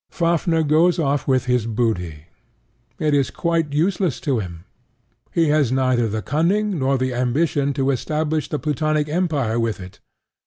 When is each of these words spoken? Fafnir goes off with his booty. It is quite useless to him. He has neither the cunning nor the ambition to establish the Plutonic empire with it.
Fafnir 0.09 0.63
goes 0.63 0.97
off 0.97 1.27
with 1.27 1.45
his 1.45 1.67
booty. 1.67 2.25
It 2.97 3.13
is 3.13 3.29
quite 3.29 3.71
useless 3.71 4.19
to 4.21 4.39
him. 4.39 4.65
He 5.31 5.49
has 5.49 5.71
neither 5.71 6.07
the 6.09 6.23
cunning 6.23 6.79
nor 6.79 6.97
the 6.97 7.13
ambition 7.13 7.71
to 7.73 7.91
establish 7.91 8.49
the 8.49 8.57
Plutonic 8.57 9.07
empire 9.07 9.59
with 9.59 9.79
it. 9.79 9.99